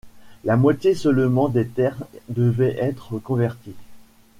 La 0.45 0.57
moitié 0.57 0.95
seulement 0.95 1.47
des 1.47 1.67
terres 1.67 2.03
devait 2.27 2.75
être 2.79 3.19
convertie. 3.19 3.75